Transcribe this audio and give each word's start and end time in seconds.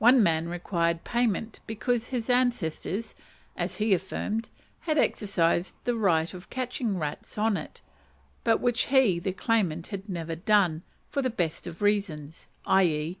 One 0.00 0.24
man 0.24 0.48
required 0.48 1.04
payment 1.04 1.60
because 1.68 2.08
his 2.08 2.28
ancestors, 2.28 3.14
as 3.56 3.76
he 3.76 3.94
affirmed, 3.94 4.48
had 4.90 4.98
exercised 4.98 5.74
the 5.84 5.94
right 5.94 6.34
of 6.34 6.50
catching 6.50 6.98
rats 6.98 7.38
on 7.38 7.56
it; 7.56 7.80
but 8.42 8.58
which 8.60 8.86
he 8.86 9.20
(the 9.20 9.32
claimant) 9.32 9.86
had 9.86 10.08
never 10.08 10.34
done, 10.34 10.82
for 11.10 11.22
the 11.22 11.30
best 11.30 11.68
of 11.68 11.80
reasons, 11.80 12.48
_i.e. 12.66 13.20